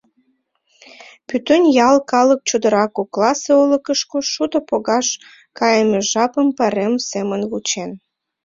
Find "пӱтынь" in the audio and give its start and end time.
1.27-1.67